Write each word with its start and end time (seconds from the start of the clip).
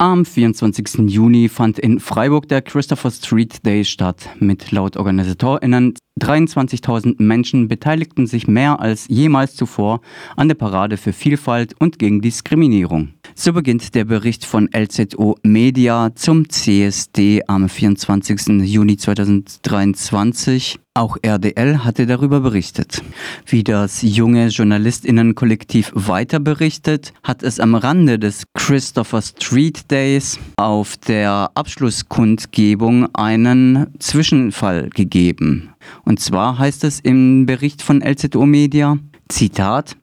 Am 0.00 0.24
24. 0.24 1.10
Juni 1.10 1.50
fand 1.50 1.78
in 1.78 2.00
Freiburg 2.00 2.48
der 2.48 2.62
Christopher 2.62 3.10
Street 3.10 3.66
Day 3.66 3.84
statt. 3.84 4.30
Mit 4.38 4.72
laut 4.72 4.96
OrganisatorInnen 4.96 5.92
23.000 6.18 7.16
Menschen 7.18 7.68
beteiligten 7.68 8.26
sich 8.26 8.48
mehr 8.48 8.80
als 8.80 9.08
jemals 9.08 9.56
zuvor 9.56 10.00
an 10.36 10.48
der 10.48 10.54
Parade 10.54 10.96
für 10.96 11.12
Vielfalt 11.12 11.74
und 11.78 11.98
gegen 11.98 12.22
Diskriminierung. 12.22 13.10
So 13.34 13.52
beginnt 13.52 13.94
der 13.94 14.04
Bericht 14.04 14.44
von 14.44 14.68
LZO 14.74 15.36
Media 15.42 16.10
zum 16.14 16.48
CSD 16.48 17.42
am 17.46 17.68
24. 17.68 18.62
Juni 18.62 18.96
2023. 18.96 20.78
Auch 20.94 21.16
RDL 21.22 21.84
hatte 21.84 22.06
darüber 22.06 22.40
berichtet. 22.40 23.02
Wie 23.46 23.62
das 23.62 24.02
junge 24.02 24.48
Journalistinnenkollektiv 24.48 25.92
weiter 25.94 26.40
berichtet, 26.40 27.12
hat 27.22 27.42
es 27.42 27.60
am 27.60 27.74
Rande 27.74 28.18
des 28.18 28.44
Christopher 28.54 29.22
Street 29.22 29.90
Days 29.90 30.38
auf 30.56 30.96
der 30.96 31.50
Abschlusskundgebung 31.54 33.14
einen 33.14 33.86
Zwischenfall 34.00 34.90
gegeben. 34.90 35.70
Und 36.04 36.20
zwar 36.20 36.58
heißt 36.58 36.84
es 36.84 37.00
im 37.00 37.46
Bericht 37.46 37.82
von 37.82 38.02
LZO 38.02 38.44
Media, 38.44 38.98
Zitat, 39.28 39.96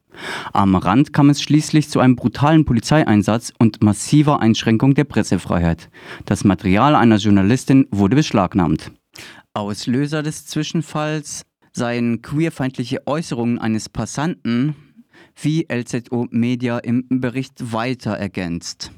am 0.54 0.76
Rand 0.76 1.14
kam 1.14 1.30
es 1.30 1.42
schließlich 1.42 1.90
zu 1.90 2.00
einem 2.00 2.16
brutalen 2.16 2.66
Polizeieinsatz 2.66 3.54
und 3.60 3.84
massiver 3.84 4.40
Einschränkung 4.40 4.94
der 4.94 5.04
Pressefreiheit. 5.04 5.90
Das 6.26 6.44
Material 6.44 6.96
einer 6.96 7.18
Journalistin 7.18 7.88
wurde 7.92 8.16
beschlagnahmt. 8.16 8.92
Auslöser 9.54 10.24
des 10.24 10.46
Zwischenfalls 10.46 11.44
seien 11.72 12.22
queerfeindliche 12.22 13.06
Äußerungen 13.06 13.60
eines 13.60 13.90
Passanten, 13.90 14.76
wie 15.40 15.68
LZO 15.72 16.28
Media 16.32 16.80
im 16.80 17.06
Bericht 17.10 17.72
weiter 17.74 18.14
ergänzt. 18.14 18.92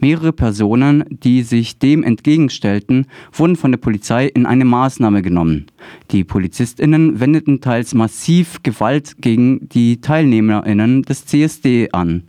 Mehrere 0.00 0.32
Personen, 0.32 1.04
die 1.08 1.42
sich 1.42 1.78
dem 1.78 2.02
entgegenstellten, 2.02 3.06
wurden 3.32 3.56
von 3.56 3.72
der 3.72 3.78
Polizei 3.78 4.26
in 4.26 4.46
eine 4.46 4.64
Maßnahme 4.64 5.22
genommen. 5.22 5.66
Die 6.10 6.24
Polizistinnen 6.24 7.20
wendeten 7.20 7.60
teils 7.60 7.94
massiv 7.94 8.62
Gewalt 8.62 9.20
gegen 9.20 9.68
die 9.68 10.00
Teilnehmerinnen 10.00 11.02
des 11.02 11.26
CSD 11.26 11.90
an. 11.92 12.28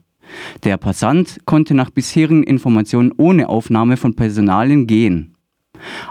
Der 0.64 0.78
Passant 0.78 1.40
konnte 1.46 1.74
nach 1.74 1.90
bisherigen 1.90 2.44
Informationen 2.44 3.12
ohne 3.18 3.50
Aufnahme 3.50 3.98
von 3.98 4.16
Personalien 4.16 4.88
gehen. 4.88 5.36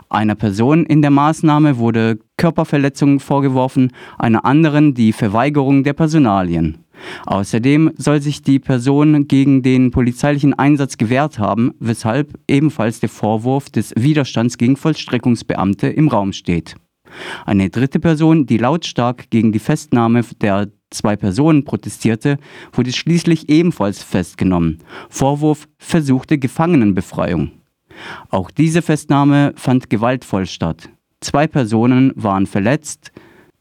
Einer 0.08 0.34
Person 0.34 0.86
in 0.86 1.02
der 1.02 1.10
Maßnahme 1.10 1.78
wurde 1.78 2.18
Körperverletzung 2.36 3.20
vorgeworfen, 3.20 3.92
einer 4.18 4.44
anderen 4.44 4.94
die 4.94 5.12
Verweigerung 5.12 5.84
der 5.84 5.92
Personalien. 5.92 6.78
Außerdem 7.26 7.92
soll 7.96 8.20
sich 8.20 8.42
die 8.42 8.58
Person 8.58 9.28
gegen 9.28 9.62
den 9.62 9.90
polizeilichen 9.90 10.54
Einsatz 10.54 10.96
gewehrt 10.96 11.38
haben, 11.38 11.72
weshalb 11.78 12.38
ebenfalls 12.48 13.00
der 13.00 13.08
Vorwurf 13.08 13.70
des 13.70 13.92
Widerstands 13.96 14.58
gegen 14.58 14.76
Vollstreckungsbeamte 14.76 15.88
im 15.88 16.08
Raum 16.08 16.32
steht. 16.32 16.76
Eine 17.46 17.70
dritte 17.70 18.00
Person, 18.00 18.46
die 18.46 18.58
lautstark 18.58 19.30
gegen 19.30 19.52
die 19.52 19.58
Festnahme 19.58 20.22
der 20.40 20.68
zwei 20.90 21.16
Personen 21.16 21.64
protestierte, 21.64 22.38
wurde 22.72 22.92
schließlich 22.92 23.48
ebenfalls 23.48 24.02
festgenommen. 24.02 24.78
Vorwurf 25.08 25.68
versuchte 25.78 26.38
Gefangenenbefreiung. 26.38 27.52
Auch 28.30 28.50
diese 28.50 28.82
Festnahme 28.82 29.52
fand 29.56 29.90
gewaltvoll 29.90 30.46
statt. 30.46 30.88
Zwei 31.20 31.46
Personen 31.46 32.12
waren 32.14 32.46
verletzt 32.46 33.12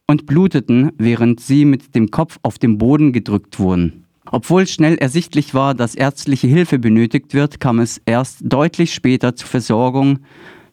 und 0.08 0.26
bluteten, 0.26 0.92
während 0.98 1.40
sie 1.40 1.66
mit 1.66 1.94
dem 1.94 2.10
Kopf 2.10 2.40
auf 2.42 2.58
den 2.58 2.78
Boden 2.78 3.12
gedrückt 3.12 3.60
wurden. 3.60 4.06
Obwohl 4.32 4.68
schnell 4.68 4.96
ersichtlich 4.96 5.54
war, 5.54 5.74
dass 5.74 5.96
ärztliche 5.96 6.48
Hilfe 6.48 6.80
benötigt 6.80 7.34
wird, 7.34 7.60
kam 7.60 7.80
es 7.80 8.02
erst 8.06 8.40
deutlich 8.42 8.94
später 8.94 9.36
zur 9.36 9.48
Versorgung 9.48 10.20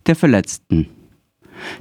der 0.06 0.16
Verletzten. 0.16 0.88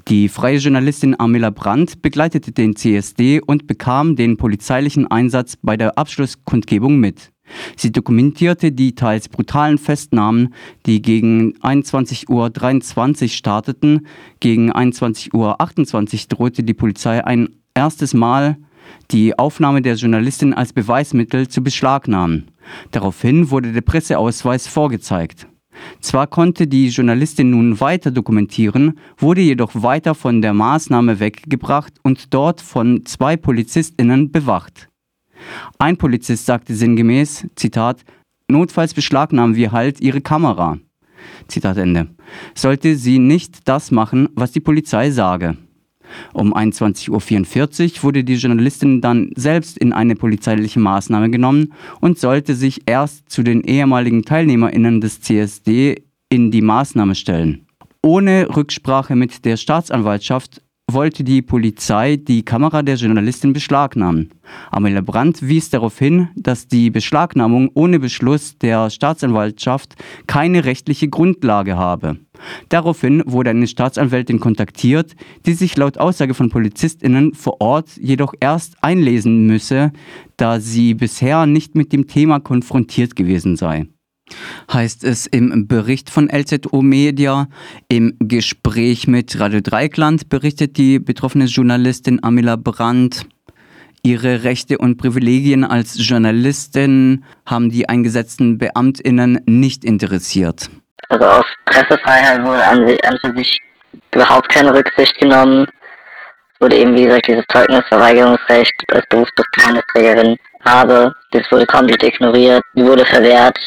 Die 0.07 0.29
freie 0.29 0.57
Journalistin 0.57 1.19
Amila 1.19 1.49
Brandt 1.49 2.01
begleitete 2.01 2.51
den 2.51 2.75
CSD 2.75 3.41
und 3.41 3.65
bekam 3.67 4.15
den 4.15 4.37
polizeilichen 4.37 5.07
Einsatz 5.07 5.57
bei 5.61 5.77
der 5.77 5.97
Abschlusskundgebung 5.97 6.99
mit. 6.99 7.32
Sie 7.75 7.91
dokumentierte 7.91 8.71
die 8.71 8.95
teils 8.95 9.29
brutalen 9.29 9.77
Festnahmen, 9.77 10.53
die 10.85 11.01
gegen 11.01 11.53
21.23 11.57 12.29
Uhr 12.29 13.29
starteten. 13.29 14.07
Gegen 14.39 14.71
21.28 14.71 15.33
Uhr 15.33 16.27
drohte 16.29 16.63
die 16.63 16.73
Polizei 16.73 17.23
ein 17.23 17.49
erstes 17.73 18.13
Mal 18.13 18.57
die 19.11 19.37
Aufnahme 19.37 19.81
der 19.81 19.95
Journalistin 19.95 20.53
als 20.53 20.73
Beweismittel 20.73 21.47
zu 21.47 21.63
beschlagnahmen. 21.63 22.51
Daraufhin 22.91 23.49
wurde 23.49 23.71
der 23.71 23.81
Presseausweis 23.81 24.67
vorgezeigt. 24.67 25.47
Zwar 25.99 26.27
konnte 26.27 26.67
die 26.67 26.89
Journalistin 26.89 27.49
nun 27.49 27.79
weiter 27.79 28.11
dokumentieren, 28.11 28.99
wurde 29.17 29.41
jedoch 29.41 29.71
weiter 29.73 30.13
von 30.15 30.41
der 30.41 30.53
Maßnahme 30.53 31.19
weggebracht 31.19 31.93
und 32.03 32.33
dort 32.33 32.61
von 32.61 33.05
zwei 33.05 33.35
Polizistinnen 33.35 34.31
bewacht. 34.31 34.89
Ein 35.77 35.97
Polizist 35.97 36.45
sagte 36.45 36.75
sinngemäß, 36.75 37.47
Zitat, 37.55 38.03
notfalls 38.47 38.93
beschlagnahmen 38.93 39.55
wir 39.55 39.71
halt 39.71 40.01
ihre 40.01 40.21
Kamera. 40.21 40.77
Zitat 41.47 41.77
Ende. 41.77 42.07
Sollte 42.55 42.95
sie 42.95 43.19
nicht 43.19 43.67
das 43.67 43.91
machen, 43.91 44.29
was 44.35 44.51
die 44.51 44.59
Polizei 44.59 45.11
sage. 45.11 45.57
Um 46.33 46.53
21.44 46.53 47.97
Uhr 47.97 48.03
wurde 48.03 48.23
die 48.23 48.35
Journalistin 48.35 49.01
dann 49.01 49.31
selbst 49.35 49.77
in 49.77 49.93
eine 49.93 50.15
polizeiliche 50.15 50.79
Maßnahme 50.79 51.29
genommen 51.29 51.73
und 52.01 52.19
sollte 52.19 52.55
sich 52.55 52.83
erst 52.85 53.29
zu 53.29 53.43
den 53.43 53.61
ehemaligen 53.61 54.23
TeilnehmerInnen 54.23 55.01
des 55.01 55.21
CSD 55.21 56.03
in 56.29 56.51
die 56.51 56.61
Maßnahme 56.61 57.15
stellen. 57.15 57.65
Ohne 58.01 58.47
Rücksprache 58.55 59.15
mit 59.15 59.45
der 59.45 59.57
Staatsanwaltschaft 59.57 60.61
wollte 60.93 61.23
die 61.23 61.41
Polizei 61.41 62.15
die 62.15 62.43
Kamera 62.43 62.83
der 62.83 62.95
Journalistin 62.95 63.53
beschlagnahmen. 63.53 64.29
Amelia 64.71 65.01
Brandt 65.01 65.47
wies 65.47 65.69
darauf 65.69 65.97
hin, 65.99 66.29
dass 66.35 66.67
die 66.67 66.89
Beschlagnahmung 66.89 67.69
ohne 67.73 67.99
Beschluss 67.99 68.57
der 68.57 68.89
Staatsanwaltschaft 68.89 69.95
keine 70.27 70.65
rechtliche 70.65 71.09
Grundlage 71.09 71.75
habe. 71.75 72.17
Daraufhin 72.69 73.23
wurde 73.25 73.51
eine 73.51 73.67
Staatsanwältin 73.67 74.39
kontaktiert, 74.39 75.15
die 75.45 75.53
sich 75.53 75.75
laut 75.77 75.97
Aussage 75.97 76.33
von 76.33 76.49
Polizistinnen 76.49 77.33
vor 77.33 77.61
Ort 77.61 77.97
jedoch 77.97 78.33
erst 78.39 78.75
einlesen 78.81 79.45
müsse, 79.47 79.91
da 80.37 80.59
sie 80.59 80.93
bisher 80.93 81.45
nicht 81.45 81.75
mit 81.75 81.93
dem 81.93 82.07
Thema 82.07 82.39
konfrontiert 82.39 83.15
gewesen 83.15 83.55
sei 83.55 83.87
heißt 84.71 85.03
es 85.03 85.27
im 85.27 85.67
Bericht 85.67 86.09
von 86.09 86.29
LZO 86.29 86.81
Media. 86.81 87.47
Im 87.89 88.15
Gespräch 88.19 89.07
mit 89.07 89.39
Radio 89.39 89.61
Dreikland 89.61 90.29
berichtet 90.29 90.77
die 90.77 90.99
betroffene 90.99 91.45
Journalistin 91.45 92.23
Amila 92.23 92.55
Brandt, 92.55 93.25
ihre 94.03 94.43
Rechte 94.43 94.77
und 94.77 94.97
Privilegien 94.97 95.63
als 95.63 95.95
Journalistin 95.97 97.23
haben 97.45 97.69
die 97.69 97.87
eingesetzten 97.87 98.57
Beamtinnen 98.57 99.41
nicht 99.45 99.85
interessiert. 99.85 100.69
Also 101.09 101.25
auf 101.25 101.45
Pressefreiheit 101.65 102.43
wurde 102.43 102.65
an, 102.65 102.97
an 103.03 103.35
sich 103.35 103.59
überhaupt 104.13 104.49
keine 104.49 104.73
Rücksicht 104.73 105.17
genommen. 105.19 105.67
Es 106.53 106.61
wurde 106.61 106.77
eben, 106.77 106.95
wie 106.95 107.03
gesagt, 107.03 107.27
dieses 107.27 107.45
Zeugnisverweigerungsrecht 107.51 108.73
als 108.91 109.05
Berufsbezeichnungsträgerin 109.09 110.37
habe. 110.65 111.13
Das 111.31 111.43
wurde 111.51 111.65
komplett 111.65 112.03
ignoriert, 112.03 112.63
wurde 112.73 113.05
verwehrt 113.05 113.57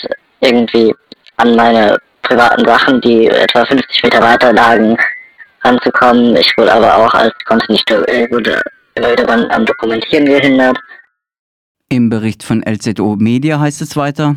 irgendwie 0.41 0.95
an 1.37 1.55
meine 1.57 1.99
privaten 2.23 2.65
Sachen, 2.65 3.01
die 3.01 3.27
etwa 3.27 3.65
50 3.65 4.03
Meter 4.03 4.21
weiter 4.21 4.53
lagen, 4.53 4.97
ranzukommen. 5.63 6.37
Ich 6.37 6.53
wurde 6.57 6.73
aber 6.73 6.97
auch 6.97 7.15
als 7.15 7.33
konnte 7.45 7.71
nicht 7.71 7.91
äh, 7.91 8.29
wurde 8.31 8.61
immer 8.95 9.13
wieder 9.13 9.51
am 9.51 9.67
Dokumentieren 9.67 10.27
gehindert. 10.27 10.79
Im 11.89 12.11
Bericht 12.11 12.43
von 12.43 12.63
LZO 12.63 13.17
Media 13.17 13.61
heißt 13.61 13.81
es 13.83 13.97
weiter. 13.97 14.37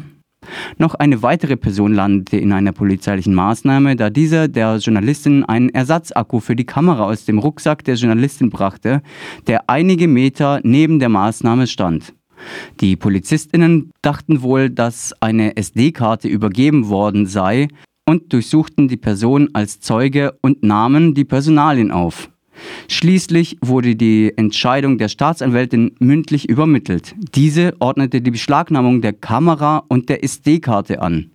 Noch 0.77 0.95
eine 0.95 1.21
weitere 1.21 1.57
Person 1.57 1.93
landete 1.93 2.37
in 2.37 2.53
einer 2.53 2.71
polizeilichen 2.71 3.33
Maßnahme, 3.33 3.95
da 3.95 4.09
dieser 4.09 4.47
der 4.47 4.77
Journalistin 4.77 5.43
einen 5.43 5.69
Ersatzakku 5.69 6.39
für 6.39 6.55
die 6.55 6.65
Kamera 6.65 7.03
aus 7.03 7.25
dem 7.25 7.39
Rucksack 7.39 7.83
der 7.83 7.95
Journalistin 7.95 8.49
brachte, 8.49 9.01
der 9.47 9.69
einige 9.69 10.07
Meter 10.07 10.59
neben 10.63 10.99
der 10.99 11.09
Maßnahme 11.09 11.67
stand. 11.67 12.13
Die 12.79 12.95
Polizistinnen 12.95 13.91
dachten 14.01 14.41
wohl, 14.41 14.69
dass 14.69 15.13
eine 15.21 15.57
SD-Karte 15.57 16.27
übergeben 16.27 16.89
worden 16.89 17.25
sei 17.25 17.67
und 18.05 18.33
durchsuchten 18.33 18.87
die 18.87 18.97
Person 18.97 19.49
als 19.53 19.79
Zeuge 19.79 20.37
und 20.41 20.63
nahmen 20.63 21.13
die 21.13 21.25
Personalien 21.25 21.91
auf. 21.91 22.29
Schließlich 22.87 23.57
wurde 23.61 23.95
die 23.95 24.33
Entscheidung 24.37 24.97
der 24.97 25.09
Staatsanwältin 25.09 25.91
mündlich 25.99 26.49
übermittelt. 26.49 27.15
Diese 27.35 27.73
ordnete 27.79 28.21
die 28.21 28.31
Beschlagnahmung 28.31 29.01
der 29.01 29.13
Kamera 29.13 29.83
und 29.87 30.09
der 30.09 30.23
SD-Karte 30.23 31.01
an. 31.01 31.31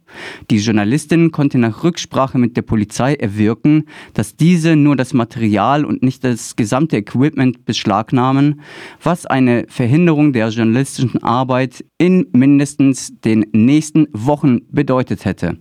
Die 0.50 0.58
Journalistin 0.58 1.30
konnte 1.32 1.58
nach 1.58 1.82
Rücksprache 1.82 2.38
mit 2.38 2.56
der 2.56 2.62
Polizei 2.62 3.14
erwirken, 3.14 3.84
dass 4.12 4.36
diese 4.36 4.76
nur 4.76 4.96
das 4.96 5.12
Material 5.12 5.84
und 5.84 6.02
nicht 6.02 6.24
das 6.24 6.56
gesamte 6.56 6.96
Equipment 6.96 7.64
beschlagnahmen, 7.64 8.60
was 9.02 9.26
eine 9.26 9.66
Verhinderung 9.68 10.32
der 10.32 10.48
journalistischen 10.48 11.22
Arbeit 11.22 11.84
in 11.98 12.26
mindestens 12.32 13.18
den 13.20 13.46
nächsten 13.52 14.06
Wochen 14.12 14.60
bedeutet 14.70 15.24
hätte. 15.24 15.58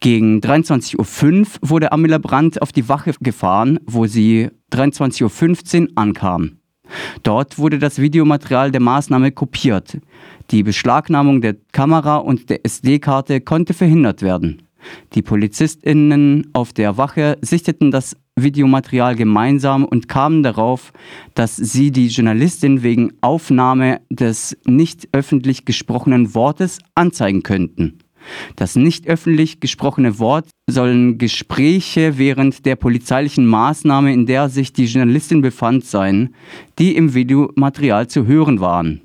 Gegen 0.00 0.40
23.05 0.40 1.62
Uhr 1.62 1.68
wurde 1.68 1.92
Amila 1.92 2.18
Brandt 2.18 2.60
auf 2.60 2.72
die 2.72 2.88
Wache 2.88 3.12
gefahren, 3.20 3.78
wo 3.86 4.06
sie 4.06 4.50
23.15 4.72 5.82
Uhr 5.82 5.88
ankam. 5.94 6.58
Dort 7.22 7.58
wurde 7.58 7.78
das 7.78 7.98
Videomaterial 7.98 8.70
der 8.70 8.80
Maßnahme 8.80 9.32
kopiert. 9.32 9.98
Die 10.50 10.62
Beschlagnahmung 10.62 11.40
der 11.40 11.56
Kamera 11.72 12.16
und 12.16 12.50
der 12.50 12.64
SD-Karte 12.64 13.40
konnte 13.40 13.72
verhindert 13.74 14.22
werden. 14.22 14.62
Die 15.14 15.22
PolizistInnen 15.22 16.50
auf 16.52 16.74
der 16.74 16.98
Wache 16.98 17.38
sichteten 17.40 17.90
das 17.90 18.16
Videomaterial 18.36 19.14
gemeinsam 19.14 19.84
und 19.84 20.08
kamen 20.08 20.42
darauf, 20.42 20.92
dass 21.34 21.56
sie 21.56 21.90
die 21.90 22.08
Journalistin 22.08 22.82
wegen 22.82 23.12
Aufnahme 23.20 24.00
des 24.10 24.56
nicht 24.66 25.08
öffentlich 25.12 25.64
gesprochenen 25.64 26.34
Wortes 26.34 26.80
anzeigen 26.94 27.42
könnten. 27.42 28.00
Das 28.56 28.76
nicht 28.76 29.06
öffentlich 29.06 29.60
gesprochene 29.60 30.18
Wort 30.18 30.48
sollen 30.68 31.18
Gespräche 31.18 32.18
während 32.18 32.66
der 32.66 32.76
polizeilichen 32.76 33.46
Maßnahme, 33.46 34.12
in 34.12 34.26
der 34.26 34.48
sich 34.48 34.72
die 34.72 34.86
Journalistin 34.86 35.42
befand, 35.42 35.84
sein, 35.84 36.34
die 36.78 36.96
im 36.96 37.14
Videomaterial 37.14 38.08
zu 38.08 38.26
hören 38.26 38.60
waren. 38.60 39.02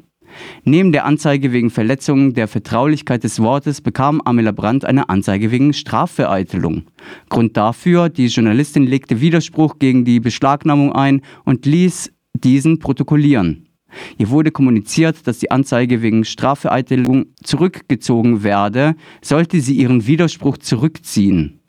Neben 0.63 0.92
der 0.92 1.06
Anzeige 1.06 1.51
wegen 1.51 1.69
Verletzung 1.69 2.33
der 2.33 2.48
Vertraulichkeit 2.48 3.24
des 3.24 3.39
Wortes 3.39 3.81
bekam 3.81 4.21
Amela 4.21 4.51
Brandt 4.51 4.86
eine 4.86 5.10
Anzeige 5.10 5.51
wegen 5.51 5.74
Strafvereitelung. 5.74 6.83
Grund 7.30 7.57
dafür, 7.57 8.10
die 8.10 8.27
Journalistin 8.27 8.86
legte 8.86 9.21
Widerspruch 9.21 9.80
gegen 9.80 10.06
die 10.06 10.19
Beschlagnahmung 10.19 10.94
ein 10.94 11.21
und 11.45 11.66
ließ 11.66 12.12
diesen 12.33 12.80
protokollieren. 12.80 13.69
Ihr 14.18 14.30
wurde 14.30 14.52
kommuniziert, 14.52 15.28
dass 15.28 15.40
die 15.40 15.52
Anzeige 15.52 16.02
wegen 16.02 16.24
Strafvereitelung 16.24 17.28
zurückgezogen 17.44 18.44
werde, 18.44 18.96
sollte 19.22 19.62
sie 19.62 19.74
ihren 19.76 20.06
Widerspruch 20.06 20.58
zurückziehen. 20.58 21.60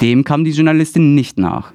Dem 0.00 0.24
kam 0.24 0.44
die 0.44 0.52
Journalistin 0.52 1.14
nicht 1.14 1.38
nach. 1.38 1.72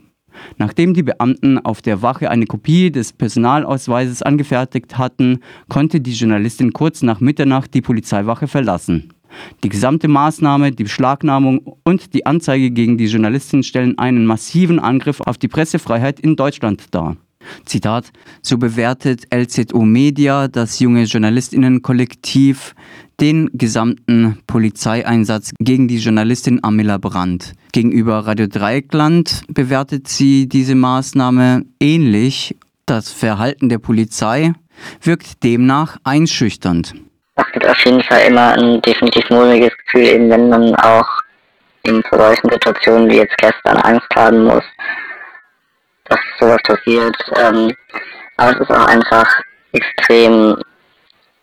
Nachdem 0.58 0.94
die 0.94 1.04
Beamten 1.04 1.58
auf 1.58 1.82
der 1.82 2.02
Wache 2.02 2.30
eine 2.30 2.46
Kopie 2.46 2.92
des 2.92 3.14
Personalausweises 3.14 4.22
angefertigt 4.22 4.98
hatten, 4.98 5.40
konnte 5.68 6.02
die 6.02 6.14
Journalistin 6.14 6.74
kurz 6.74 7.02
nach 7.02 7.20
Mitternacht 7.20 7.74
die 7.74 7.82
Polizeiwache 7.82 8.48
verlassen. 8.48 9.14
Die 9.64 9.70
gesamte 9.70 10.08
Maßnahme, 10.08 10.72
die 10.72 10.84
Beschlagnahmung 10.84 11.60
und 11.84 12.14
die 12.14 12.26
Anzeige 12.26 12.72
gegen 12.72 12.98
die 12.98 13.06
Journalistin 13.06 13.64
stellen 13.64 13.98
einen 13.98 14.26
massiven 14.26 14.80
Angriff 14.80 15.22
auf 15.22 15.38
die 15.38 15.48
Pressefreiheit 15.48 16.20
in 16.20 16.36
Deutschland 16.36 16.86
dar. 16.92 17.16
Zitat, 17.70 18.12
so 18.42 18.58
bewertet 18.58 19.24
LZO 19.34 19.82
Media, 19.82 20.48
das 20.48 20.80
junge 20.80 21.04
Journalistinnenkollektiv, 21.04 22.74
den 23.22 23.50
gesamten 23.54 24.40
Polizeieinsatz 24.48 25.52
gegen 25.60 25.88
die 25.88 26.00
Journalistin 26.00 26.64
Amila 26.64 26.98
Brandt. 26.98 27.54
Gegenüber 27.72 28.26
Radio 28.26 28.48
Dreieckland 28.48 29.44
bewertet 29.50 30.08
sie 30.08 30.48
diese 30.48 30.76
Maßnahme 30.76 31.64
ähnlich. 31.80 32.56
Das 32.86 33.12
Verhalten 33.12 33.70
der 33.70 33.78
Polizei 33.78 34.54
wirkt 35.04 35.44
demnach 35.44 35.98
einschüchternd. 36.04 36.96
Es 37.36 37.52
gibt 37.54 37.68
auf 37.68 37.86
jeden 37.86 38.02
Fall 38.04 38.22
immer 38.30 38.54
ein 38.54 38.82
definitiv 38.82 39.30
mulmiges 39.30 39.72
Gefühl, 39.86 40.08
eben 40.08 40.30
wenn 40.30 40.50
man 40.50 40.76
auch 40.76 41.08
in 41.84 42.02
solchen 42.12 42.50
Situationen 42.50 43.10
wie 43.10 43.18
jetzt 43.18 43.38
gestern 43.38 43.78
Angst 43.78 44.08
haben 44.16 44.46
muss, 44.46 44.64
dass 46.10 46.20
sowas 46.40 46.62
passiert. 46.64 47.16
Ähm, 47.38 47.76
aber 48.38 48.52
es 48.52 48.60
ist 48.60 48.72
auch 48.72 48.88
einfach 48.88 49.28
extrem 49.72 50.62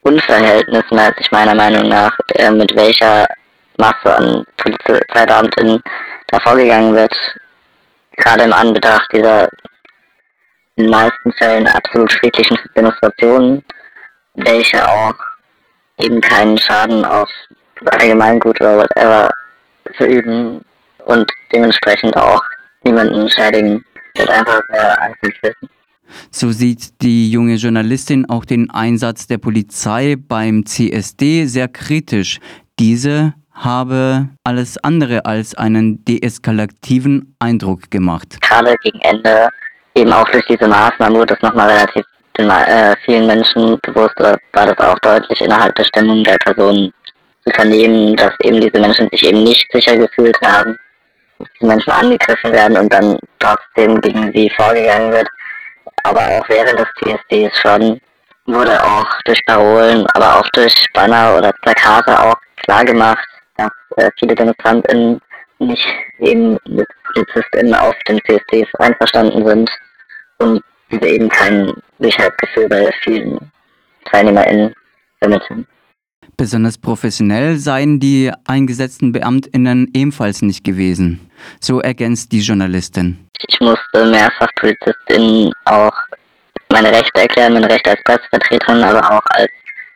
unverhältnismäßig 0.02 1.30
meiner 1.30 1.54
Meinung 1.54 1.88
nach, 1.88 2.16
äh, 2.34 2.50
mit 2.50 2.74
welcher 2.76 3.26
Masse 3.78 4.16
an 4.16 4.44
Polizeibeamten 4.56 5.82
da 6.28 6.40
vorgegangen 6.40 6.94
wird. 6.94 7.14
Gerade 8.16 8.44
im 8.44 8.52
Anbetracht 8.52 9.12
dieser 9.12 9.48
in 10.76 10.84
den 10.84 10.90
meisten 10.90 11.32
Fällen 11.32 11.66
absolut 11.66 12.12
friedlichen 12.12 12.58
Demonstrationen, 12.76 13.64
welche 14.34 14.86
auch 14.86 15.14
eben 15.98 16.20
keinen 16.20 16.58
Schaden 16.58 17.04
auf 17.04 17.30
Allgemeingut 17.84 18.60
oder 18.60 18.78
whatever 18.78 19.30
verüben 19.96 20.64
und 21.04 21.30
dementsprechend 21.52 22.16
auch 22.16 22.42
niemanden 22.84 23.30
schädigen 23.30 23.84
So 26.30 26.50
sieht 26.50 27.02
die 27.02 27.30
junge 27.30 27.54
Journalistin 27.54 28.28
auch 28.28 28.44
den 28.44 28.70
Einsatz 28.70 29.26
der 29.26 29.38
Polizei 29.38 30.16
beim 30.16 30.64
CSD 30.66 31.46
sehr 31.46 31.68
kritisch. 31.68 32.38
Diese 32.78 33.34
habe 33.52 34.28
alles 34.44 34.76
andere 34.78 35.24
als 35.24 35.54
einen 35.54 36.04
deeskalativen 36.04 37.34
Eindruck 37.38 37.90
gemacht. 37.90 38.38
Gerade 38.40 38.76
gegen 38.82 39.00
Ende, 39.00 39.48
eben 39.94 40.12
auch 40.12 40.28
durch 40.28 40.44
diese 40.46 40.68
Maßnahmen, 40.68 41.16
wurde 41.16 41.34
das 41.34 41.42
nochmal 41.42 41.70
relativ 41.70 42.04
äh, 42.38 42.94
vielen 43.04 43.26
Menschen 43.26 43.78
bewusst, 43.82 44.14
war 44.18 44.66
das 44.66 44.78
auch 44.78 44.98
deutlich 44.98 45.40
innerhalb 45.40 45.74
der 45.74 45.84
Stimmung 45.84 46.22
der 46.22 46.36
Person 46.44 46.92
zu 47.46 47.50
vernehmen, 47.54 48.14
dass 48.16 48.32
eben 48.42 48.60
diese 48.60 48.78
Menschen 48.78 49.08
sich 49.10 49.24
eben 49.24 49.42
nicht 49.42 49.66
sicher 49.72 49.96
gefühlt 49.96 50.36
haben 50.42 50.76
Menschen 51.60 51.90
angegriffen 51.90 52.52
werden 52.52 52.76
und 52.76 52.92
dann 52.92 53.18
trotzdem 53.38 54.00
gegen 54.00 54.32
sie 54.32 54.50
vorgegangen 54.56 55.12
wird. 55.12 55.28
Aber 56.04 56.20
auch 56.20 56.48
während 56.48 56.78
des 56.78 56.88
TSDs 56.98 57.58
schon 57.60 58.00
wurde 58.46 58.82
auch 58.82 59.06
durch 59.24 59.44
Parolen, 59.46 60.06
aber 60.14 60.36
auch 60.36 60.48
durch 60.50 60.86
Banner 60.92 61.36
oder 61.36 61.52
Plakate 61.62 62.18
auch 62.18 62.36
klar 62.64 62.84
gemacht, 62.84 63.26
dass 63.56 63.70
äh, 63.96 64.10
viele 64.18 64.34
DemonstrantInnen 64.34 65.20
nicht 65.58 65.86
eben 66.18 66.58
mit 66.68 66.86
PolizistInnen 67.04 67.74
auf 67.74 67.94
den 68.08 68.20
CSDs 68.24 68.68
einverstanden 68.78 69.44
sind 69.46 69.70
und 70.38 70.62
diese 70.90 71.06
eben 71.06 71.28
kein 71.28 71.72
Sicherheitsgefühl 71.98 72.68
bei 72.68 72.90
vielen 73.02 73.50
TeilnehmerInnen 74.10 74.74
vermitteln. 75.18 75.66
Besonders 76.36 76.76
professionell 76.76 77.56
seien 77.56 77.98
die 77.98 78.30
eingesetzten 78.46 79.12
Beamtinnen 79.12 79.90
ebenfalls 79.94 80.42
nicht 80.42 80.64
gewesen. 80.64 81.30
So 81.60 81.80
ergänzt 81.80 82.30
die 82.32 82.40
Journalistin. 82.40 83.26
Ich 83.48 83.58
musste 83.60 84.04
mehrfach 84.04 84.48
Polizistinnen 84.56 85.50
auch 85.64 85.94
meine 86.70 86.92
Rechte 86.92 87.22
erklären, 87.22 87.54
meine 87.54 87.70
Rechte 87.70 87.90
als 87.90 88.02
Pressevertreterin, 88.04 88.82
aber 88.82 89.10
auch 89.10 89.22
als 89.30 89.50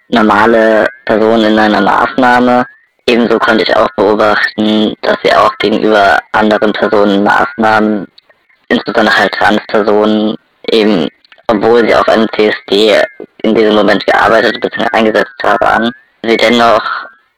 normale 0.08 0.88
Person 1.04 1.44
in 1.44 1.58
einer 1.58 1.80
Maßnahme. 1.80 2.64
Ebenso 3.06 3.38
konnte 3.38 3.64
ich 3.64 3.76
auch 3.76 3.88
beobachten, 3.96 4.94
dass 5.02 5.16
sie 5.22 5.34
auch 5.34 5.56
gegenüber 5.58 6.18
anderen 6.32 6.72
Personen 6.72 7.22
Maßnahmen, 7.22 8.06
insbesondere 8.68 9.16
halt 9.16 9.32
Transpersonen, 9.32 10.36
eben, 10.70 11.08
obwohl 11.48 11.86
sie 11.86 11.94
auf 11.94 12.08
einem 12.08 12.28
CSD 12.36 13.00
in 13.42 13.54
diesem 13.54 13.74
Moment 13.74 14.06
gearbeitet 14.06 14.60
bzw. 14.60 14.86
eingesetzt 14.92 15.42
haben, 15.42 15.90
sie 16.22 16.36
dennoch 16.36 16.82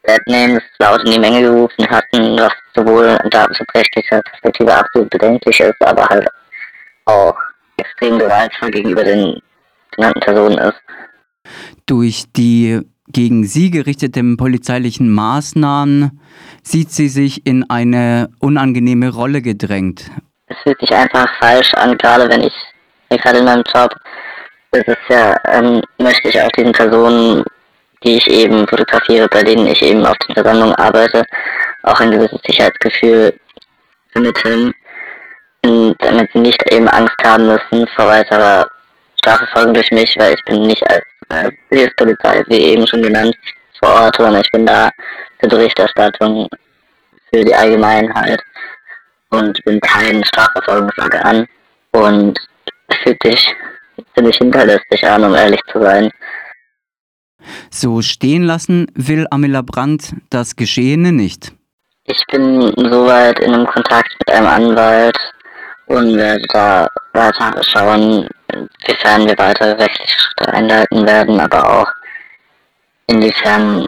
Deadnames 0.06 0.62
laut 0.78 1.04
in 1.04 1.12
die 1.12 1.18
Menge 1.18 1.42
gerufen 1.42 1.88
hatten, 1.88 2.36
was 2.38 2.52
sowohl 2.74 3.18
in 3.22 3.30
datenschutzrechtlicher 3.30 4.22
Perspektive 4.22 4.74
absolut 4.74 5.10
bedenklich 5.10 5.60
ist, 5.60 5.80
aber 5.80 6.06
halt 6.08 6.28
auch 7.04 7.36
extrem 7.76 8.18
gewaltvoll 8.18 8.70
gegenüber 8.70 9.04
den 9.04 9.40
genannten 9.92 10.20
Personen 10.20 10.58
ist. 10.58 10.80
Durch 11.86 12.24
die 12.36 12.80
gegen 13.08 13.44
sie 13.44 13.70
gerichteten 13.70 14.36
polizeilichen 14.36 15.10
Maßnahmen 15.10 16.20
sieht 16.62 16.90
sie 16.90 17.08
sich 17.08 17.46
in 17.46 17.68
eine 17.68 18.30
unangenehme 18.38 19.10
Rolle 19.10 19.42
gedrängt. 19.42 20.10
Es 20.46 20.56
fühlt 20.62 20.80
sich 20.80 20.94
einfach 20.94 21.28
falsch 21.38 21.72
an, 21.74 21.96
gerade 21.98 22.28
wenn 22.28 22.42
ich, 22.42 22.54
gerade 23.10 23.38
in 23.38 23.44
meinem 23.44 23.64
Job, 23.74 23.94
ist 24.72 24.88
es 24.88 24.96
ja, 25.08 25.36
ähm, 25.46 25.82
möchte 25.98 26.28
ich 26.28 26.40
auch 26.40 26.48
diesen 26.56 26.72
Personen 26.72 27.44
die 28.04 28.16
ich 28.16 28.26
eben 28.28 28.66
fotografiere, 28.66 29.28
bei 29.28 29.42
denen 29.42 29.66
ich 29.66 29.82
eben 29.82 30.04
auf 30.04 30.16
den 30.18 30.34
Versammlungen 30.34 30.74
arbeite, 30.76 31.24
auch 31.82 31.98
ein 32.00 32.10
gewisses 32.10 32.40
Sicherheitsgefühl 32.44 33.38
vermitteln, 34.12 34.74
damit 35.62 36.30
sie 36.32 36.40
nicht 36.40 36.62
eben 36.72 36.88
Angst 36.88 37.16
haben 37.24 37.46
müssen 37.46 37.86
vor 37.94 38.06
weiterer 38.06 38.66
Strafverfolgung 39.18 39.74
durch 39.74 39.90
mich, 39.90 40.16
weil 40.18 40.34
ich 40.34 40.44
bin 40.44 40.62
nicht 40.62 40.82
als 40.90 41.04
äh, 41.28 41.88
Polizei, 41.96 42.42
wie 42.48 42.60
eben 42.60 42.86
schon 42.86 43.02
genannt, 43.02 43.36
vor 43.80 43.94
Ort, 43.94 44.16
sondern 44.16 44.42
ich 44.42 44.50
bin 44.50 44.66
da 44.66 44.90
für 45.40 45.48
Berichterstattung 45.48 46.48
für 47.32 47.44
die 47.44 47.54
Allgemeinheit 47.54 48.40
und 49.30 49.62
bin 49.64 49.80
kein 49.80 50.24
Strafverfolgungsorgan 50.24 51.46
und 51.92 52.38
fühlt 53.02 53.22
sich 53.24 53.54
ziemlich 54.14 54.36
hinterlistig 54.36 55.06
an, 55.06 55.24
um 55.24 55.34
ehrlich 55.34 55.60
zu 55.72 55.80
sein. 55.80 56.10
So 57.70 58.02
stehen 58.02 58.42
lassen 58.42 58.86
will 58.94 59.26
Amila 59.30 59.62
Brandt 59.62 60.14
das 60.30 60.56
Geschehene 60.56 61.12
nicht. 61.12 61.52
Ich 62.04 62.22
bin 62.30 62.72
soweit 62.76 63.38
in 63.38 63.54
einem 63.54 63.66
Kontakt 63.66 64.12
mit 64.18 64.30
einem 64.30 64.46
Anwalt 64.46 65.18
und 65.86 66.16
werde 66.16 66.44
da 66.52 66.88
weiter 67.12 67.62
schauen, 67.62 68.28
inwiefern 68.52 69.26
wir 69.26 69.38
weitere 69.38 69.72
rechtliche 69.72 70.18
Schritte 70.18 70.52
einleiten 70.52 71.06
werden, 71.06 71.38
aber 71.38 71.80
auch 71.80 71.92
inwiefern 73.06 73.86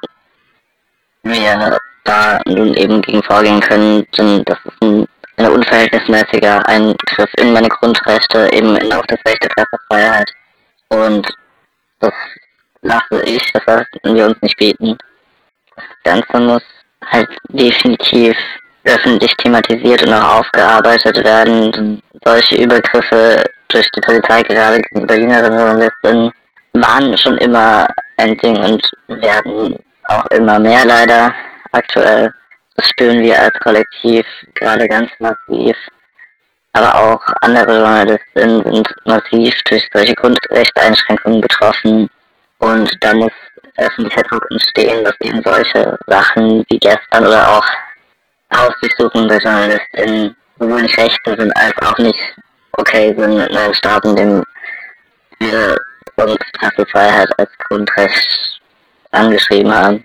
wir 1.23 1.79
da 2.05 2.41
nun 2.47 2.75
eben 2.75 3.01
gegen 3.03 3.23
vorgehen 3.23 3.61
können, 3.61 4.07
denn 4.17 4.45
das 4.45 4.59
ist 4.65 4.83
ein, 4.83 5.07
ein 5.39 5.51
unverhältnismäßiger 5.51 6.67
Eingriff 6.69 7.31
in 7.39 7.53
meine 7.53 7.69
Grundrechte, 7.69 8.51
eben 8.53 8.77
in 8.77 8.93
auch 8.93 9.07
das 9.07 9.19
Recht 9.27 9.43
der 9.43 9.49
Pressefreiheit. 9.49 10.31
Und 10.91 11.27
das 12.01 12.13
lasse 12.85 13.23
ich, 13.25 13.43
das 13.53 13.63
lassen 13.67 14.15
wir 14.15 14.27
uns 14.27 14.41
nicht 14.41 14.57
bieten. 14.57 14.97
Das 15.75 15.85
Ganze 16.05 16.39
muss 16.39 16.63
halt 17.07 17.29
definitiv 17.49 18.37
öffentlich 18.85 19.35
thematisiert 19.37 20.03
und 20.07 20.13
auch 20.13 20.41
aufgearbeitet 20.41 21.25
werden. 21.25 22.03
Solche 22.25 22.57
Übergriffe 22.57 23.45
durch 23.69 23.91
die 23.91 24.01
Polizei 24.01 24.43
gerade 24.43 24.81
gegenüber 24.81 25.15
jüngeren 25.15 25.53
Journalisten 25.53 26.33
waren 26.75 27.17
schon 27.19 27.39
immer 27.39 27.89
ein 28.19 28.37
Ding 28.39 28.57
und 28.57 28.93
werden 29.09 29.79
auch 30.05 30.27
immer 30.27 30.59
mehr 30.59 30.85
leider 30.85 31.35
aktuell. 31.73 32.33
Das 32.77 32.89
spüren 32.89 33.21
wir 33.21 33.41
als 33.41 33.59
Kollektiv 33.61 34.27
gerade 34.55 34.87
ganz 34.89 35.11
massiv. 35.19 35.77
Aber 36.73 36.95
auch 36.95 37.23
andere 37.41 37.79
Journalistinnen 37.79 38.63
sind 38.65 38.89
massiv 39.05 39.55
durch 39.69 39.89
solche 39.93 40.15
Grundrechtseinschränkungen 40.15 41.41
betroffen. 41.41 42.11
Und 42.65 42.91
da 43.01 43.13
muss 43.13 43.33
öffentlicher 43.77 44.23
Druck 44.23 44.47
entstehen, 44.51 45.05
dass 45.05 45.15
eben 45.21 45.43
solche 45.45 45.99
Sachen 46.07 46.65
wie 46.71 46.79
gestern 46.79 47.27
oder 47.27 47.47
auch 47.47 47.67
Hausdurchsuchungen 48.57 49.29
der 49.29 49.39
Journalistinnen 49.39 50.35
sowohl 50.59 50.81
nicht 50.81 50.97
Rechte 50.97 51.37
sind 51.37 51.53
als 51.59 51.75
auch 51.83 51.99
nicht 51.99 52.35
okay 52.73 53.15
sind 53.19 53.39
in 53.39 53.57
einem 53.57 53.75
Staat, 53.75 54.03
in 54.07 54.17
dem 54.17 54.45
wir 55.41 55.77
uns 56.17 56.39
Pressefreiheit 56.59 57.29
als 57.39 57.51
Grundrecht 57.69 58.61
angeschrieben 59.11 59.75
haben. 59.75 60.03